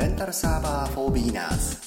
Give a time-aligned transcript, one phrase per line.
[0.00, 1.78] レンタルサーバー for beginners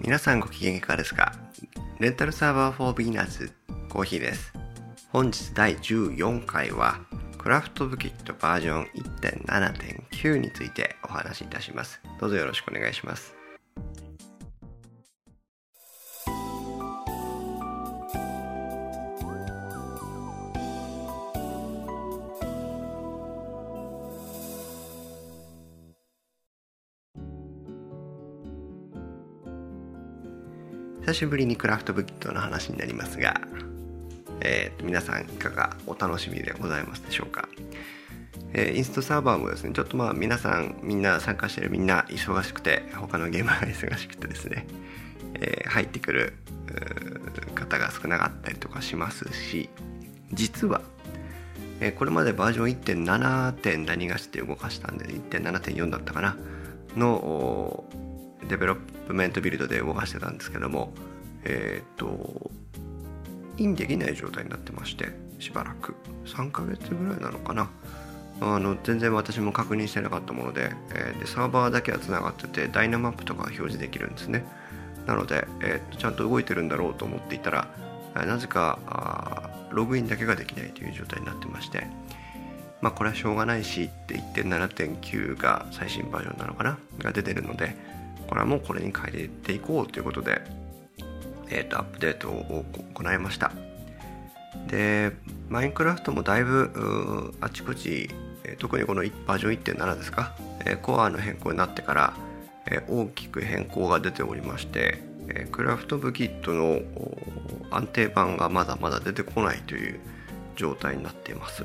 [0.00, 1.32] 皆さんご機嫌いかがですか？
[1.98, 3.50] レンタルサーバー for beginners
[3.88, 4.52] コーヒーです。
[5.10, 7.00] 本日第14回は
[7.38, 8.86] クラフトブキットバージョン
[9.22, 12.02] 1.7.9についてお話しいたします。
[12.20, 13.34] どうぞよろしくお願いします。
[31.04, 33.38] 久しぶりにクラフトブキットの話になりますが、
[34.40, 37.46] えー、皆さんいかがお楽しみでございますでしょうか、
[38.54, 44.66] えー、インストサーバーもですねちょっとまあ皆さんみんな参加してるみんな忙しくて他のゲームが忙しくてですね、
[45.34, 46.32] えー、入ってくる
[47.54, 49.68] 方が少なかったりとかしますし
[50.32, 50.80] 実は、
[51.80, 53.52] えこれまでバージョン 1.7.
[53.52, 56.38] 点何がしって動かしたんで1.7.4だったかな
[56.96, 57.84] の
[58.48, 60.92] development build で動かしてたんですけども
[61.44, 62.50] えっ、と
[63.58, 65.08] インできない状態になってまして
[65.38, 65.94] しばらく。
[66.24, 67.70] 3ヶ月ぐらいなのかな。
[68.40, 74.44] あの全然私も確認してなかったもので,、えー、でサーバーだけはつながってて Dynmap とか表示できるんですね。
[75.06, 77.68] なので、えー、ちゃんと動いてるんだろうと思っていたら
[78.14, 78.78] なぜか
[79.70, 81.86] ログインだけができないという状態になってまして
[82.80, 87.76] まあこれはしょうがないしって1.7.9が最新バージョンなのかなが出てるので
[88.28, 90.40] これはもうこれに変えていこうということで、
[91.48, 92.64] えー、とアップデートを
[92.94, 93.52] 行いました。
[94.68, 95.12] で
[95.48, 98.08] マインクラフトもだいぶあちこち
[98.58, 100.34] 特にこのバージョン1.7ですか
[100.82, 102.14] コアの変更になってから
[102.88, 105.02] 大きく変更が出ておりまして
[105.50, 106.80] クラフトブキットの
[107.70, 110.00] 安定版がまだまだ出てこないという
[110.56, 111.64] 状態になっています。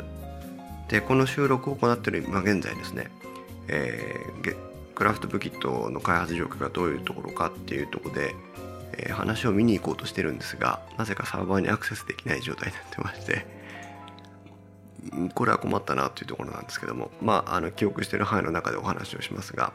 [0.88, 3.12] でこの収録を行っている今現在ですね、
[3.68, 4.69] えー、
[5.00, 8.36] クラフトブキットの開発状況がどういうところかっていうとこで、
[8.98, 13.46] えー、話を見に行こうとしてるんですがなぜかサーバーにアクセスできない状態になってまして
[15.36, 19.72] これは困ったなというところなんですけどもまああの記憶してる範囲の中でお話をしますが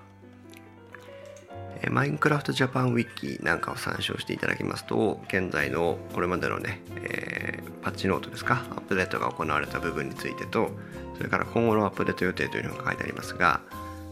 [1.91, 10.69] マインクラフトジャパンウィキなんかを参照していただきますと現在のこれまでのね、えー、パッチノートですかアップデートが行われた部分についてと
[11.17, 13.63] それから今後のアップデート予定というのが書いてありますが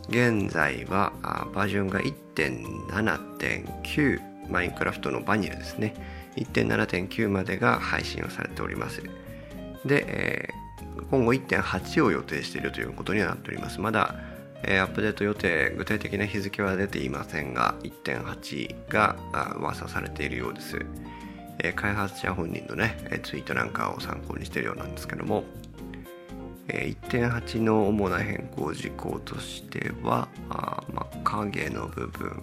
[0.08, 1.12] 現在は
[1.54, 5.94] バージョンが1.7.9マインクラフトのバニラですね。
[6.36, 9.02] 1.7.9までが配信をされております。
[9.84, 10.48] で、え、
[11.10, 13.80] 今後1.8を予定しているということにはなっております。
[13.80, 14.16] まだ、
[14.64, 19.16] え、アップデート予定具体的な日付は出ていませんが1.8が
[19.58, 20.78] 噂されているようです、
[21.58, 25.42] え、開発者本人のねツイートなんかを参考にしているようなんですけども。
[26.68, 32.42] 1.8の主な変更事項としてはあ、まあ、影の部分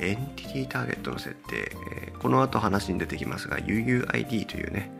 [0.00, 1.72] エンティティターゲットの設定、
[2.06, 4.90] えー、この後話に出てきますが UUID というね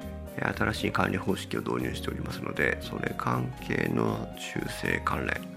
[0.57, 5.55] 新しい管理方式を導入しておりますのでそれ関係の修正関連。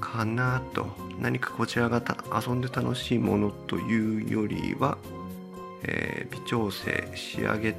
[0.00, 0.86] かなと。
[1.20, 2.02] 何かこちらが
[2.46, 4.98] 遊んで楽しいものというよりは、
[5.82, 7.74] えー、微調整仕上げ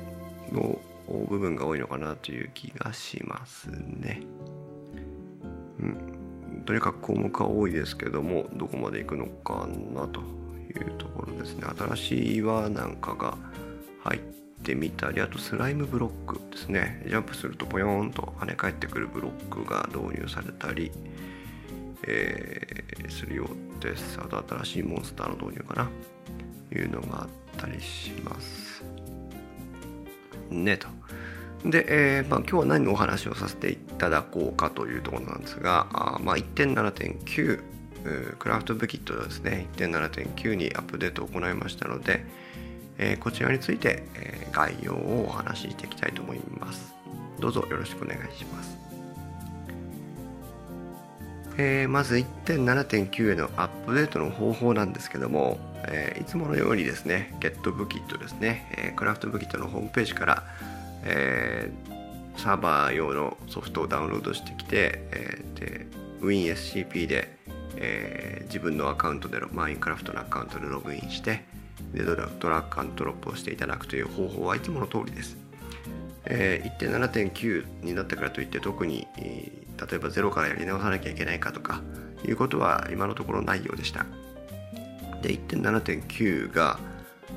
[0.51, 0.79] の
[1.13, 4.22] 部分が多いのかなという気がしますね。
[5.79, 11.63] うん、とにかく項目は多いですけどもどこまでいくのかなというところですね。
[11.78, 13.38] 新しい岩なんかが
[14.03, 14.22] 入っ
[14.63, 20.91] てみたりあとスライムブロックですねジャンプするとポヨーンと跳ね返ってくるブロックが導入されたり、
[22.03, 24.19] えー、するようです。
[24.19, 25.90] あと新しいモンスターの導入かな
[26.75, 28.97] いうのがあったりします。
[30.63, 30.88] ねと。
[31.66, 37.62] で、えーまあ、今日は何のお話をさせていただこうかというところなんですが、あまあ、1.7.9
[38.40, 42.23] クラフトブキットですね1.7.9にアップデートを行いましたので、
[42.97, 46.96] えー、こちらについて、えー、概要をお話ししていきたいと思います
[47.40, 48.78] どうぞよろしくお願いします、
[51.58, 55.58] えー、まず1.7.9へのアップデートの方法なんですけども、
[55.88, 60.44] えー、いつものようにですね GetBookit ですね、えー、クラフトブキットのホームページから
[61.04, 65.88] えー、サーバー用のソフトをダウンロードしてきて、えー、で
[66.22, 67.38] WinSCP で、
[67.76, 71.46] えー、自分のアカウントでマインクラフトのアカウントでログインして
[71.94, 75.38] でドラッグアンドロップをしていただくという方法はいつもの通りです、
[76.26, 79.08] えー、1.7.9になったからといって特に、
[79.78, 81.82] 例えばゼロからやり直さなきゃいけないかとか
[82.26, 84.06] いうことは今のところないようでした。
[85.22, 86.79] で1.7.9が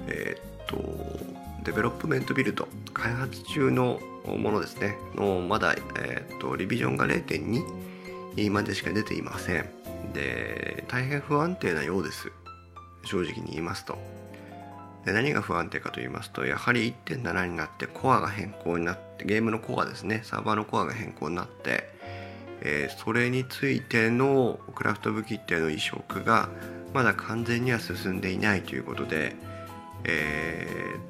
[0.07, 4.97] えー、っと development build 開発中のものですね。
[5.15, 9.69] のまだ、えーと、リビジョンが0.2までしか出ていません。
[10.13, 12.33] で大変不安定なようです。
[13.05, 13.99] 正直に言いますと。
[15.05, 20.21] で何が不安定かと言いますとやはり1.7になってコアが変更になってゲームのコアですね。
[20.25, 22.00] サーバーのコアが変更になって、
[22.63, 26.49] えー、それについてのクラフト武器っていうの移植が
[26.93, 29.37] まだ完全には進んでいないということで、
[30.05, 30.67] え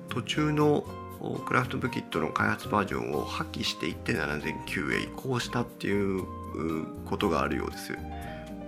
[0.09, 0.85] ー、途中の
[1.47, 6.25] クラフトブキットの開発バージョンを破棄して1.7009へ移行したっていう
[7.05, 7.93] ことがあるようです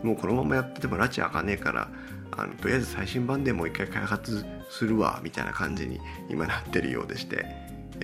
[0.03, 1.89] もうこのままやってても拉致開かねえから
[2.37, 6.01] あのとりあえず最新版でもう一回開発するわみたいな感じに
[6.31, 7.45] 今なってるようでして、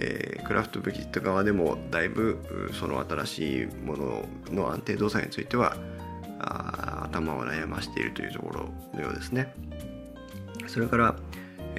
[0.01, 2.39] えー、クラフトブキット側でもだいぶ
[2.79, 5.77] その新しいものの安定動作については
[6.39, 9.53] 頭を悩ましているというところのようですね
[10.67, 11.17] それから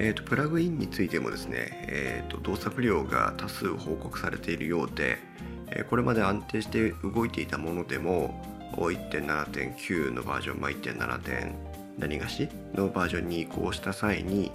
[0.01, 5.18] えーと、プラグインについてもですね、えーと、動作不良が多数報告されているようで、
[5.72, 8.42] えー、これまで安定して動いていたものでも
[8.77, 11.19] 1.7.9のバージョン、まあ、1.7.
[11.19, 11.56] 点
[11.98, 14.54] 何がしのバージョンに移行した際に、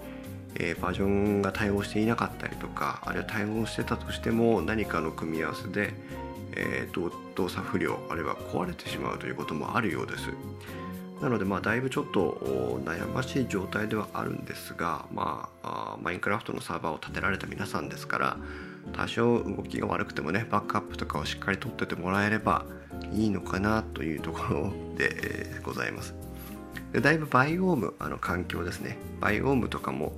[0.56, 5.94] えー、バージョンが対応していなかったりとかあるいは対応してたとしても何かの組み合わせで、
[6.52, 10.30] えー、動作不良あるいは壊れてしまうということもあるようです。
[11.20, 18.36] なのでまあだいぶちょっと悩ましい状態ではあるんですが、まあ、マインクラフトのサーバーを立てられた皆さんですから
[18.92, 22.66] 多少動きが悪くてもねバックアップとかをしっかり取っててもらえれば
[23.12, 26.14] いいのかなというところで、ございます
[26.92, 30.12] でだいぶバイオームあの環境ですねバイオームとかも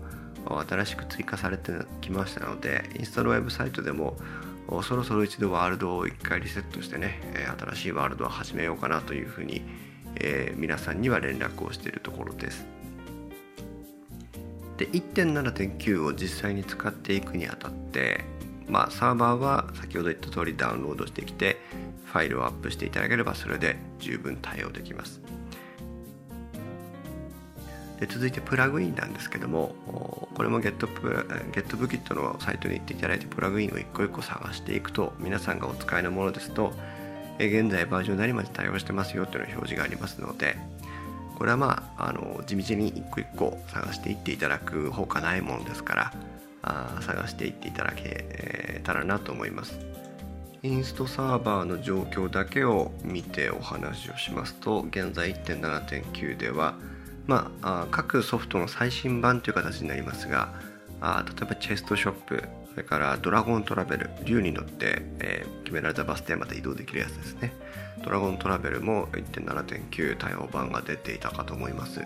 [0.69, 4.17] 新しく追加されてきましたのでインストールウェブサイトでも
[4.83, 7.21] そろそろ一度ワールドを一回リセットしてね
[7.59, 9.63] 新しいワールドを始めようかなというふうに
[10.17, 12.67] えー、皆さんには連絡をしているところです。
[14.79, 18.25] で1.7.9を実際に使っていくにあたって、
[18.69, 21.57] まあ、サーバーは先ほど言った通りダウンロードしてきて
[22.05, 25.21] ファイルをアップしていただければそれで十分対応できます。
[28.01, 36.75] で続いてプラグインなんですけどもこれも GetBookit のサイトに行っていただいてプラグインを一個一個探していくと皆さんがお使いのものですと
[37.39, 40.59] 現在バージョン何まで対応してますよというの表示がありますので
[41.39, 46.13] これはまああの地道に一個一個探していっていただくほかないものですから
[46.61, 49.79] あ探していっていただけたらなと思います。
[50.63, 56.75] インストサーバーの状況だけを見てお話をしますと現在1.7.9では
[57.27, 60.55] まあ、各ソフトの最新版という形になりますが
[61.01, 62.45] あ例えばチェストショップ
[62.77, 67.55] それからドラゴントラベル竜に乗って、えー、決められたバス停まで移動できるやつですね。
[68.05, 72.03] ドラゴントラベルも1.7.9対応版が出ていたかと思います。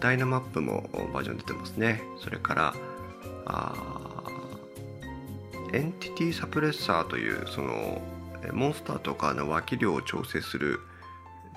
[0.00, 2.02] ダイナマップもバージョン出てますね。
[2.20, 2.74] それから
[3.46, 3.74] あ
[5.72, 8.02] エンティティサプレッサーというその
[8.52, 10.80] モンスターとかの脇量を調整する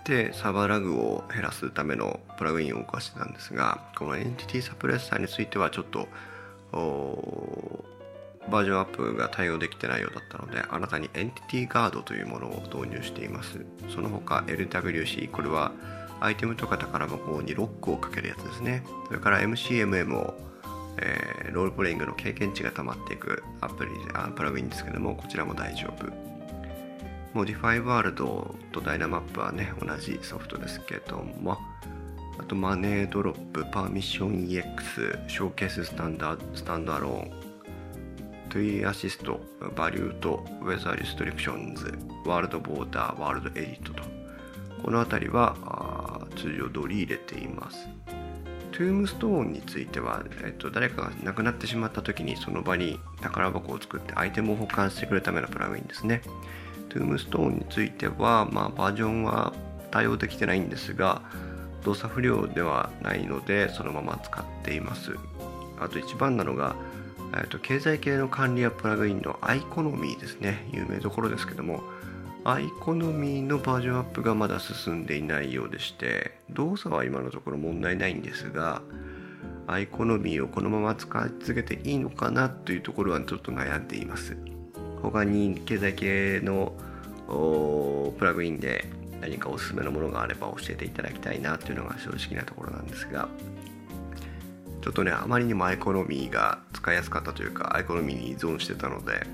[0.05, 6.07] でサーバーラグを減らすためのプラグインを動かしてたんですがこのエンティティサプレッサーについてはちょっと
[8.51, 13.65] バージョンアップが対応できてないようだったので新たにエンティティガードというものを導入しています。
[13.89, 15.71] その他 LWC これは
[16.19, 18.83] アイテムとか宝箱にロックをかけるやつですね。
[19.07, 20.35] それから MCMM を、
[21.01, 26.34] えー、ロールプレイングの経験値が溜まっていくアプリあプラグインですけどもこちらも大丈夫。
[27.35, 31.57] Modifyworld と Dynmap はね同じソフトですけども
[32.39, 37.45] あとマネードロップパーミッション EX ショーケーススタンダースタンドアローン
[38.47, 39.41] トゥイアシスト、
[39.75, 44.03] バリュート、ウェザーリストリクションズ、ワールドボーダー、ワールドエディットと、
[44.81, 47.89] この辺りは通常通り入れています。
[48.71, 56.21] Tombstone については、えっと、誰かが亡くなってしまった時にその場に宝箱を作ってアイテムを保管してくれるためのプラグインですね。
[56.95, 59.53] Tombstone については、まあ、バージョンは
[59.91, 61.21] 対応できてないんですが、
[61.83, 65.15] 動作不良ではないのでそのまま使っています。
[65.79, 66.75] あと一番なのが、
[67.33, 71.83] えーと、経済系の管理やプラグインの iConomy ですね有名どころですけども
[72.45, 78.81] iConomy のバージョンアップがまだ進んでいないようでして動作は今のところ問題ないんですが
[79.67, 84.37] iConomy をこのまま使い続けていいのかなというところはちょっと悩んでいます
[85.05, 86.73] 他に経済系の
[88.17, 88.85] プラグインで
[89.21, 93.27] 何かおすすめのものがあれば教えていただきたいなというのが正直なところなんですが
[94.81, 99.25] ちょっとねあまりにも iConomy が使いやすかったというか iConomy に依存してたので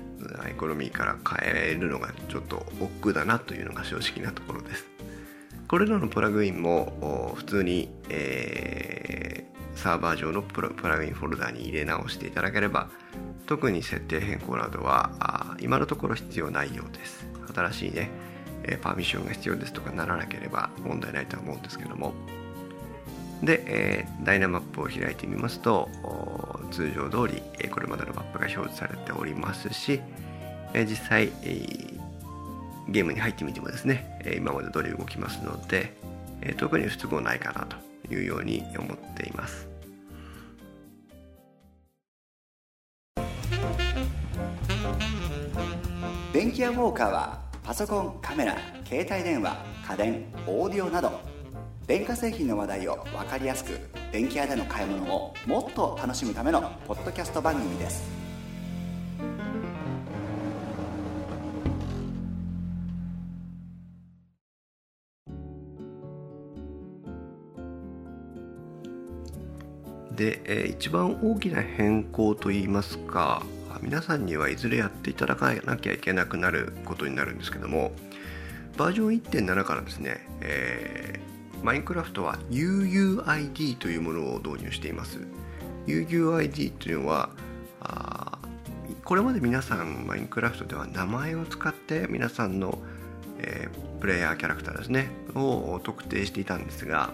[0.42, 4.86] iConomy から変えるのがちょっと億劫だなというのが正直なところです。
[5.68, 9.31] これらのプラグインも普通に、えー、
[9.74, 12.88] サーバー上のプラグインフォルダに入れ直していただければ
[13.46, 17.26] 特に設定変更などは今のところ必要ないようです。
[17.54, 18.10] 新しいね
[18.80, 22.14] パーミッションが必要ですとかならなければ問題ないとは思うんですけども。
[23.42, 25.88] で、え、ダイナマップを開いてみますと
[26.70, 30.00] 通常通り、これまでのマップが表示されておりますし、
[30.72, 31.32] 実際、
[32.88, 35.92] ゲームに入ってみてもですね、今まで通り動きますので、
[36.56, 37.76] 特に不都合ないかなと。
[38.12, 39.68] いうように思っています。
[46.32, 51.20] 電気屋ウォーカーはパソコンカメラ携帯電話家電オーディオなど
[51.86, 53.78] 電化製品の話題を分かりやすく
[54.12, 58.21] 電気屋での買い物をもっと楽しむためのポッドキャスト番組です
[70.22, 73.42] で、えー、一番大きな変更といいますか
[73.80, 77.90] 皆さんにはいずれやっていただかなきゃいけなくなることになるんですけども
[78.76, 85.20] バージョン1.7からですね、えーマインクラフトは UUID というものを導入しています。
[85.86, 87.30] UUID というのは
[87.80, 88.38] あ
[89.04, 92.78] これまで皆さんマインクラフトでは名前を使って皆さんの、
[93.38, 97.10] えー、プレイヤーキャラクターですねを特定していたんですが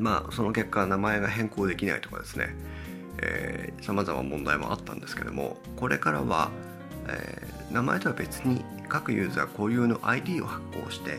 [0.00, 2.56] まあその結果名前が変更できないとかですね。
[3.82, 6.50] さまざま問題もあったんですけどもこれからは、
[7.08, 11.18] えー、名前とは別に各ユーザー固有の ID を発行して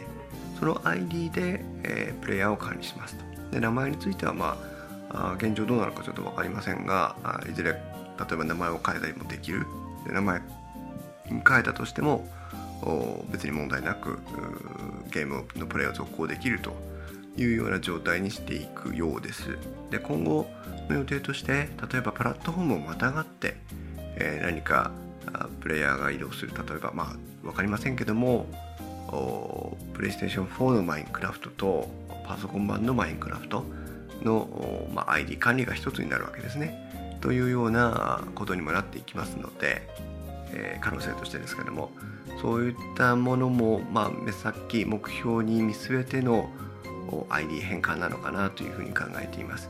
[0.60, 3.24] その ID で、えー、プレイヤーを管理しますと。
[3.52, 4.58] で名前についてはま
[5.10, 7.78] ああ現状どうなのかちょっと分かりませんがあいずれ例
[8.32, 9.66] えば名前を変えたりもできる。
[10.08, 10.42] で名前
[11.30, 12.28] 変えたとしても
[13.30, 14.20] 別に問題なく
[15.12, 16.91] ゲームのプレイを続行できると。
[17.38, 19.58] いうような状態にしていくようです
[19.90, 20.48] で今後
[20.90, 23.56] の予定として例えばプラットフォームをまたがって、
[24.18, 24.92] えー、何か
[25.62, 28.48] プレイヤーが移動する例えばまあ分かりませんけども
[29.94, 31.90] プレイステーション4のマインクラフトと
[32.26, 33.66] パソコン版のマインクラフト
[34.24, 37.18] の、まあ、ID 管理が一つになるわけですね。
[37.20, 39.88] というようなことにもなっていきますので、
[40.54, 41.92] えー、可能性としてですけども
[42.42, 46.50] そういったものも、まあ、目先目標に見据えての
[47.30, 49.70] ID 変換なのかなというふうに考えています。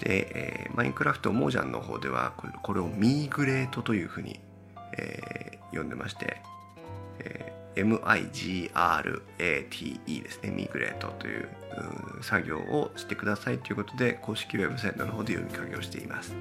[0.00, 4.40] で、えー、マインクラフトモージャンの方ではこれをミーグレートというふうに、
[4.96, 6.40] えー、呼んでまして、
[7.18, 8.72] え MIGRATE
[10.22, 11.48] ですね、ミーグレートという
[12.22, 16.34] 作業をしてくださいということで、公式ウェブサイトの方で読みかけをしています。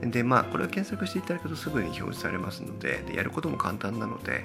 [0.00, 4.44] で、まあ、これを検索していただくとすぐに表示されますので、でやることも簡単なので、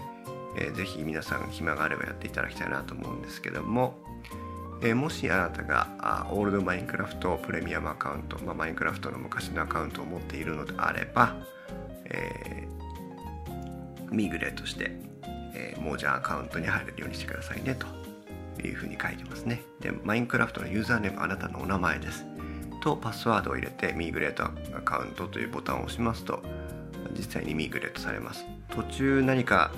[0.58, 3.98] えー、ぜひ皆さん暇があればやっていただきたいなと思うんですけども、
[4.82, 11.36] えー、もしあなたがあオールドマインクラフトプレミアムアカウント、まあ、マインクラフトの昔のアカウントを持っているのであれば、
[12.06, 15.06] えー、ミグレートして
[15.56, 17.88] えー、もうじゃあアカウントに入れるようにしてくださいねと
[18.62, 19.62] いうふうに書いてますね。
[19.80, 22.26] で、マインクラフトのユーザーネームあなたのお名前です。
[22.82, 24.50] と、パスワードを入れてミーグレートア
[24.82, 26.42] カウントというボタンを押しますと、
[27.18, 28.46] 実際にミーグレートされます。
[28.70, 29.72] 途中何か、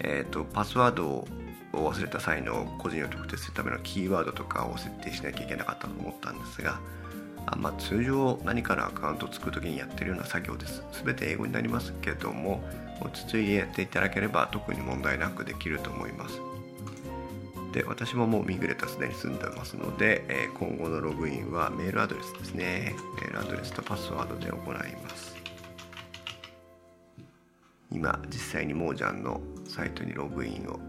[0.00, 1.28] えーと、パスワードを
[1.72, 6.80] 忘れた際の個人を特定するためのキーワードとかを設定しなきゃいけなかったと思ったんですが、
[7.46, 10.82] あまあ、通常何かのアカウントを作るときにやってるような作業です。
[11.04, 12.62] 全て英語になりますけども、
[13.00, 16.40] 落ち着いてやっていただければ特に問題なくできると思います。
[17.72, 22.94] で私ももうミグレタすでに済んでますので、え今後のログインはメールアドレスですね。
[23.20, 25.36] メールアドレスとパスワードで行います。
[27.92, 30.80] 今実際にモージャンのサイトにログインを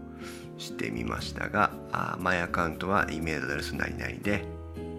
[0.62, 4.44] してみましたが、あマイアカウントは E メールアドレス何々で、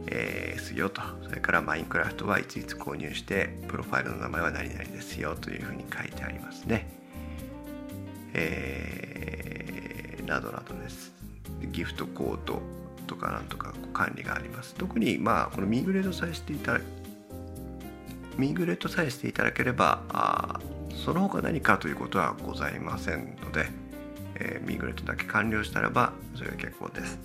[0.08, 1.01] えー、すよと。
[1.24, 6.88] それからマインクラフトはいついつ購入して、プロファイルの名前は何々ですよというふうに書いてありますね。
[8.34, 11.13] えー、などなどです。
[11.72, 12.62] ギフトコード
[13.08, 14.75] とかなんとか管理があります。
[14.75, 16.82] 特にまあこのミグレートさえしていただ
[18.38, 20.60] ミグレートさえしていただければあ
[21.05, 23.67] その他何かということはございませんので、
[24.36, 27.20] えー、ミーグレートだけ完了したらばそれは結構です。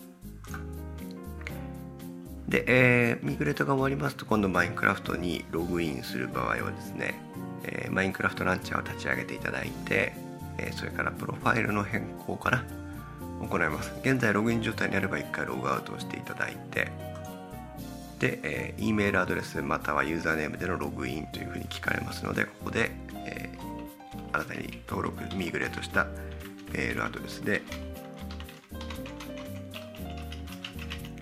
[2.48, 7.20] で、えー、ミーグレートが終わりますと今度マインクラフトにログインする場合はですね、
[7.64, 10.14] えー、マインクラフトランチャーを立ち上げていただいて
[10.58, 12.64] えそれからプロファイルの変更かな
[13.40, 16.90] 行います現在ログイン状態にあれば1回ログアウトをしていただいて
[18.18, 26.06] で、えー、E メールアドレスまたはユーザーネームでのログインというふうに聞かれますのでここで、えー、新たに登録ミーグレートした
[26.72, 27.62] メールアドレスで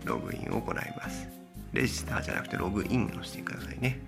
[0.05, 1.29] ログインを行います。
[1.73, 4.01] register じゃなくてログインをしてくださいね。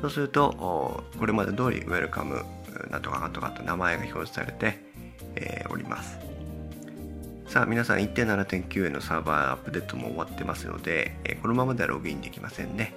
[0.00, 2.44] そうするとこれまで通り welcome
[2.90, 4.78] なんとかなんとかと名前が表示されて、
[5.36, 6.18] え、おります。
[7.46, 12.94] さあ皆さん1.7.9へのサーバーアップデートも終わってますので、え、このままではログインできませんね、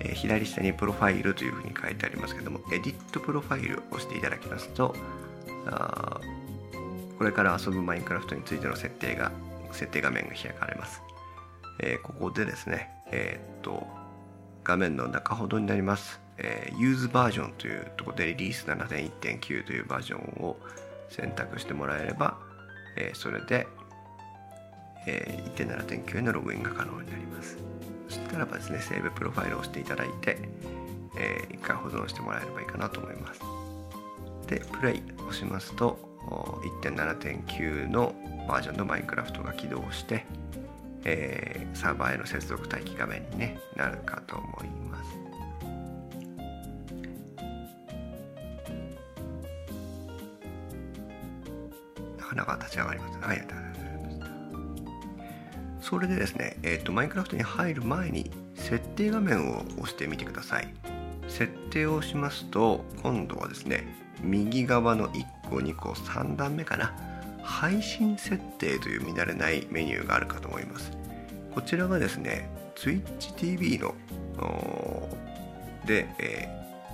[0.00, 4.94] え、左下にプロファイルというふうに書いてありますけども edit profile を押していただきますと
[5.66, 6.20] あ
[7.24, 9.32] これから遊ぶマインクラフトについての設定が
[9.72, 11.00] 設定画面が開かれます、
[11.80, 13.86] えー、ここでですねえー、っと
[14.62, 16.20] 画面の中ほどになります。
[16.36, 20.58] えー、ユーズバージョンというところでリリース7.1.9というバージョンを
[21.08, 22.36] 選択してもらえれば、
[22.98, 23.66] えー、それで、
[25.06, 27.56] えー、1.7.9へのログインが可能になります。
[28.08, 30.38] そしたらばですねセーブプロファイルを押していただいて、
[31.16, 33.40] えー、一回保存してもらえればいいかなと思います。
[34.46, 38.14] でプレイをしますと1.7.9の
[38.48, 40.24] バージョンのマインクラフトが起動して、
[41.04, 45.24] えー、サーバーへの接続待機画面に、ね、なるかと思います
[52.18, 53.18] 花が立ち上がります。
[53.20, 53.46] はい、
[55.80, 60.74] それでですね、えっ、ー、と、マインクラフトに入る前に設定画面を押してみてください。
[61.28, 63.86] 設定をしますと、今度はですね、
[64.20, 66.94] 右側の1個、2個、3段目かな。
[67.42, 70.90] 配信設定という見慣れないメニューがあるかと思います。
[71.54, 73.94] こちらがですね、TwitchTV の
[75.86, 76.48] で、え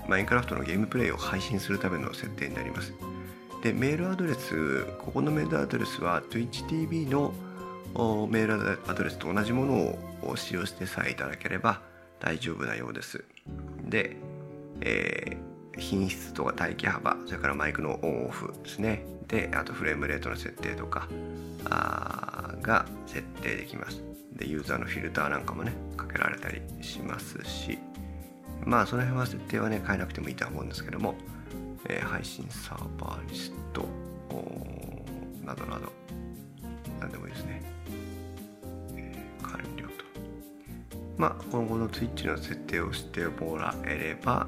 [0.06, 2.92] ー、マインクラフトのゲームプレイを配信するための設定になります。
[3.62, 7.34] でメールアドレスここのメールアドレスは TwitchTV の
[8.28, 11.82] メールアドレスと同じものを使用してさえいただければ
[12.20, 13.24] 大丈夫なようです
[13.84, 14.16] で、
[14.80, 15.49] えー、
[15.80, 19.04] 品質とか待機幅それからマイクのオンオフですね。
[19.26, 21.08] であとフレームレートの設定とか
[21.68, 24.02] あが設定できます。
[24.32, 27.78] でユーザーのフィルターなんかもねかけられたりしますし。
[28.64, 31.14] まあその辺は設定はね変えなくてもいいとは思うんですけども
[31.88, 33.88] えー、配信サーバーリスト
[35.44, 35.92] などなど
[37.00, 37.62] 何でもいいですね、
[38.94, 39.92] えー、完了と。
[41.16, 44.46] まあ今後の Twitch の設定をしてもらえれば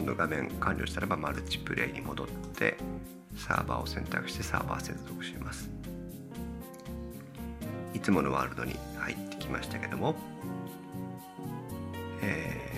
[0.00, 2.76] この画面完了したらばマルチプレイに戻って
[3.36, 5.70] サーバーを選択してサーバー接続します。
[7.94, 10.14] いつものワールドに入ってきましたけども
[12.22, 12.70] えー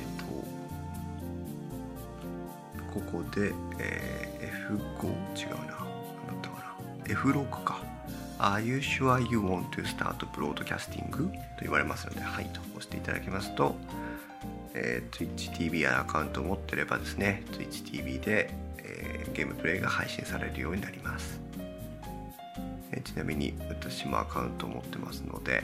[2.93, 5.87] ここで、えー、F5 違うな。
[6.27, 6.77] 何だったか
[7.09, 7.15] な。
[7.15, 7.81] F6 か。
[8.39, 11.11] Are you sure you want to start broadcasting?
[11.11, 11.31] と
[11.63, 13.77] 言われますので、はいと押していただきますと、
[14.75, 21.41] えー、TwitchTV やアカウントを持ってればですね、TwitchTV で、えー、ゲームプレイが配信されるようになります。
[22.93, 25.63] えー、ちなみに私もアカウントを持ってますので、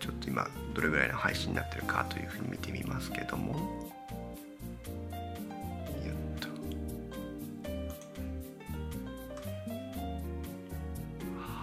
[0.00, 3.90] ちょっと今どれぐらいの配信になってるかというふうに見てみますけども。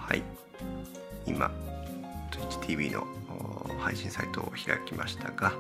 [0.08, 0.24] はい、
[1.28, 1.52] 今
[2.32, 3.06] TwitchTV の
[3.80, 5.54] 配信サイトを開きましたが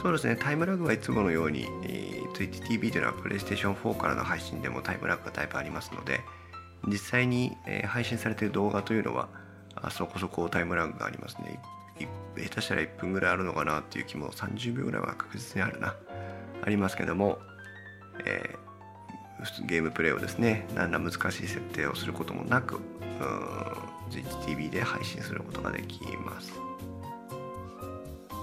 [0.00, 0.36] そうですね。
[0.36, 6.20] タイムラグはいつものように、えー、TwitchTV というのは PlayStation 4からの配信でもタイムラグがだいぶありますので
[6.86, 9.28] 実際に、えー、配信されている動画というのは
[9.74, 11.60] あそこそこタイムラグがありますね。
[12.36, 15.96] 下手したら1分ぐらいあるのかなっていう気も30秒ぐらいは確実にあるな。
[16.62, 17.38] ありますけども、
[18.24, 22.80] えー、ゲームプレイをですね何ら難しい設定をすることもなく
[24.10, 26.67] ZTV で配信することができます。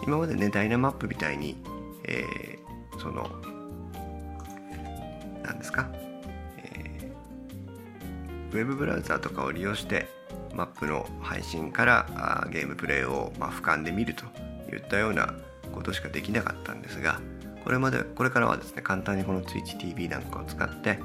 [0.04, 1.56] 今までねダイナマップみたいに、
[2.04, 3.30] えー、その
[5.44, 5.90] 何ですか、
[6.58, 10.08] えー、ウェブブラウザーとかを利用して
[10.54, 14.26] マップの配信からあゲームプレイを、まあ、俯瞰で見ると
[14.74, 15.34] いったような
[15.74, 17.20] ことしかできなかったんですが
[17.64, 21.00] これまでこれからはですね簡単にこの TwitchTV なんかを使って、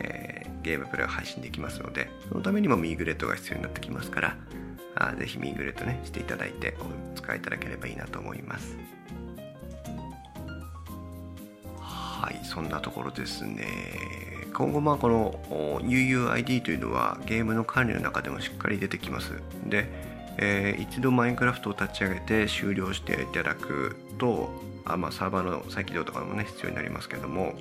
[0.00, 0.30] えー
[0.62, 4.36] ゲームプレイを配信できますのでそのためにもミーグレットが必要になってきますから
[5.00, 6.76] あぜひミーグレットねしていただいて
[7.14, 8.76] お使いいただければいいなと思います。
[11.78, 13.66] はいそんなところですね。
[14.52, 19.32] 今後まあこの UUID というのはゲームの管理の中でもしっかり出てきます。
[19.64, 19.88] で、
[20.36, 24.50] えー、一度マインクラフトを立ち上げて終了していただくと
[24.84, 27.54] あまあサーバーの再起動とかもね必要になりますけども。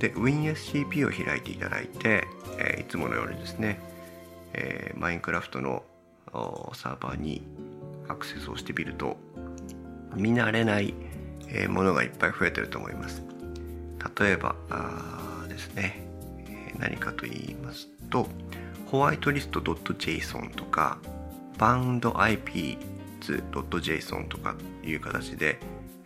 [0.00, 2.26] で WinSCP を開いていただいて、
[2.58, 3.78] えー、いつものようにですね、
[4.52, 5.84] えー、マインクラフトの
[6.74, 7.42] サーバーに
[8.08, 9.16] アクセスをしてみると
[10.14, 10.94] 見慣れない、
[11.68, 13.22] ものがいっぱい増えてると思います。
[14.18, 14.56] 例えば
[15.48, 16.02] ですね、
[16.78, 18.28] 何かと言いますと
[18.86, 20.98] ホワイトリスト .json とか
[21.58, 22.78] バウンド IP
[23.20, 25.58] .json とかいう形で、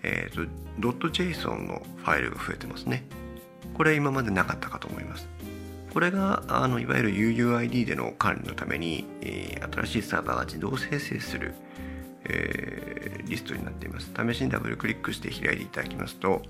[0.03, 0.47] えー
[0.81, 3.05] と、.json のファイルが増えてますね。
[3.75, 5.29] これ今までなかったかと思います。
[5.99, 11.55] これがあのいわゆる UUID での管理のために、えー、新しいサーバーが自動生成する、
[12.25, 14.13] えー、リストになっています。
[14.15, 16.43] 試しにダブルクリックして開いていただきますと、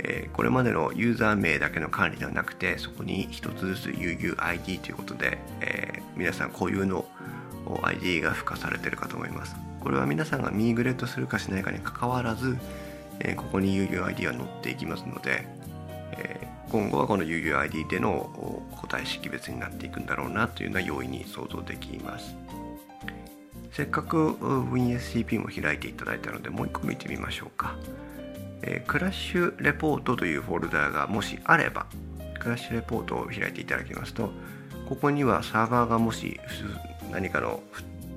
[0.00, 7.06] えー、これまでのユーザー名だけの管理ではなくてそこに一つずつ UUID ということで、え皆さん固有の
[7.82, 9.56] ID が付加されているかと思います。
[9.80, 12.58] これは皆さんがミーグレットするかしないかにかかわらず、
[13.20, 15.55] えここに UUID は載っていきますので、
[16.76, 18.30] 今後はこの UUID での
[18.78, 22.36] 個体識別になっていくんだろうなというのは容易に想像できます。
[23.72, 27.76] せっかく WinSCP も開いていただいたのでもう一個見てみましょうか、
[28.60, 31.86] えクラッシュレポートというフォルダがもしあれば
[32.38, 34.30] クラッシュレポートを開いていただきますと
[34.86, 36.38] ここにはサーバーがもし
[37.10, 37.62] 何かの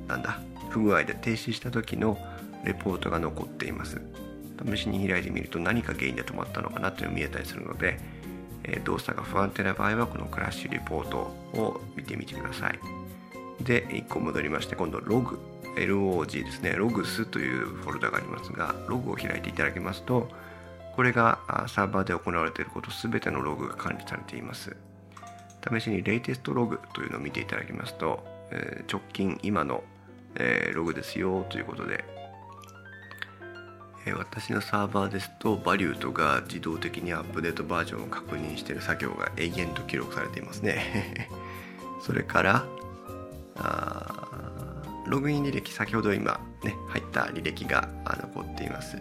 [0.10, 2.17] なんだ不具合で停止した時の
[2.65, 4.02] レポートが残っています。
[4.65, 7.98] 試しに開いてみると何か原因で止まったのかなというのが見えたりするので、
[8.71, 11.17] え動作が不安定な場合はこのクラッシュレポート
[11.53, 12.79] を見てみてください。
[13.63, 15.39] で1個戻りまして今度ログ
[15.75, 16.73] LOG ですね。
[16.75, 20.29] ログスというフォルダがありますがログを開いていただきますと
[20.95, 24.75] これがサーバーで行われていること全てのログが管理されています。
[25.62, 29.84] 試しにレイテストログというのを見ていただきますと、え直近今の、
[30.36, 32.03] えログですよということで、
[34.17, 41.29] 私のサーバーですとバリューとが自動的にアップデートバージョンを確認している作業が永遠と記録されていますね。
[42.01, 42.65] それから
[45.07, 48.97] ログイン履歴先ほど今ね入った履歴が残っています、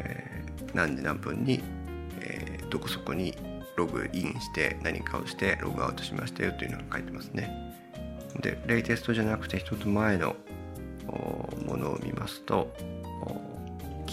[0.00, 1.62] えー、何時何分に、
[2.20, 3.34] えー、どこそこに
[3.76, 7.48] ログインして何かをしてログアウトしましたよというのが書いてますね。
[8.40, 10.36] でレイテストじゃなくて一つ前の
[11.66, 12.74] ものを見ますと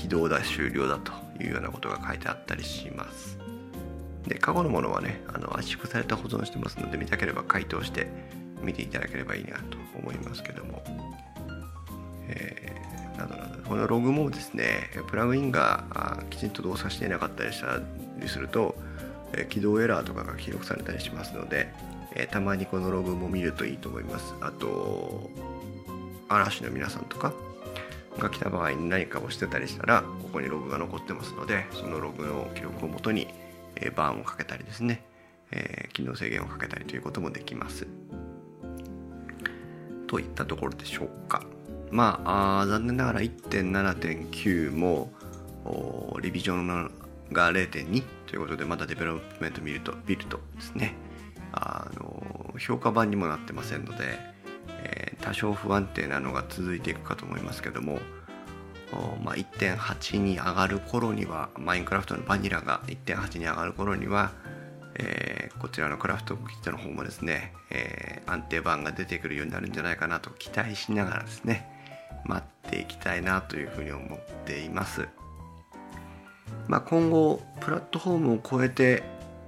[0.05, 1.11] 起動だ終了だと
[1.43, 3.39] いうようなことが書いてあったりします。
[4.27, 8.07] で過去のものはねあの圧縮された保存してますので見たければ回答して
[8.61, 10.83] 見ていただければいいなと思いますけども、
[12.27, 13.63] えー、などなど。
[13.63, 17.79] このログもですねプラグインがきちんと動作していなかったりした
[18.19, 18.75] りすると
[19.49, 21.73] 起動エラーとかが記録されたりしますので、
[22.13, 24.35] えたまにこのログも見るといいと思います。
[24.39, 25.31] あと
[26.29, 27.33] 嵐の皆さんとか
[28.25, 33.27] が来た場合に何かをしてたりしたらここにログが残ってますのでそのログの記録をもとに、
[33.75, 35.03] えバーンをかけたりですね、
[35.51, 37.87] え、機能制限をかけたりということもできます。
[40.07, 41.43] といったところでしょうか。
[41.91, 45.11] まああ残念ながら1.7.9も
[46.21, 46.91] リビジョン
[47.31, 50.95] が0.2ということでまだ development build と build ですね
[51.51, 54.34] あの評価版にもなってませんので、
[55.25, 57.99] 多少不安定なのが続いていくかと思いますけども
[59.23, 64.31] まあ、1.8に上がる頃には Minecraft のバニラが1.8に上がる頃には、
[64.95, 71.67] えー、こちらの CraftBukkit の方もですね、えー、安定版が出てくるようになるんじゃないかなと期待しながらですね
[72.25, 75.07] 待っていきたいなというふうに思っています。
[76.67, 79.03] まあ、今後プラットフォームを超えて、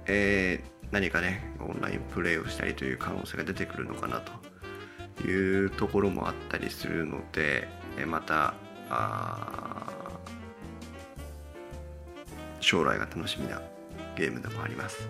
[0.06, 4.32] えー、何かねオンラインプレイをしたりという可能性が出てくるのかなと
[5.26, 7.68] いうところもあったりするので、
[8.06, 8.54] また
[12.60, 13.60] 将来が楽しみな
[14.16, 15.08] ゲームでもあります。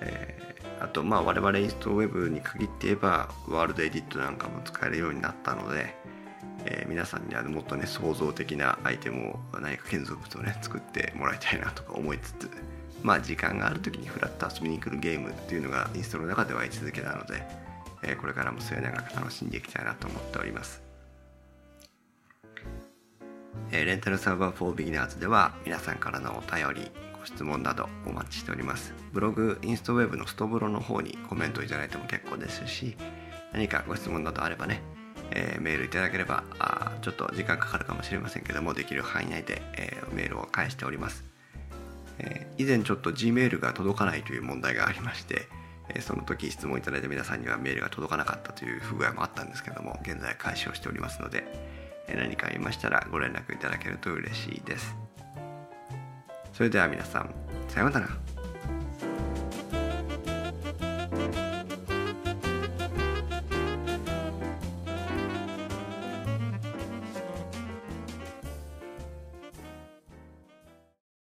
[0.00, 5.94] えー、あとまあ我々インストウェブに限って言えばワールドエディットなんかも使えるようになったので、
[6.64, 12.50] えー、皆さんにはもっとね創造的なアイテムを何か建造物をね作ってもらいたいなとか思いつつ
[13.02, 17.63] まあ時間がある時にフラッと遊びに来るゲームっていうのがインストの中では位置づけなので、
[18.04, 20.82] え、これからも末永く楽しんでいきたいなと思っております、
[23.72, 28.92] え、レンタルサーバー4ビギナーズでは皆さんからのお便りご質問などお待ちしております。
[29.12, 32.96] ブログインストウェブのストブロの方にコメントいただいても結構ですし
[33.52, 34.82] 何かご質問などあればね
[35.30, 41.24] えー、メールいただければあちょっと時間かかるかもしれませんけどもできる範囲内で、えー、メールを返しております、
[42.18, 45.48] え、以前ちょっと Gmail が届かないという問題がありまして、
[45.88, 51.44] えその時質問いただいた皆さんにはメールが届かなかったという不具合もあったんですけども現在開始をしておりますので、
[52.08, 54.94] え何かありましたらご連絡いただけると嬉しいです。
[56.52, 57.34] それでは皆さん
[57.68, 58.33] さようなら。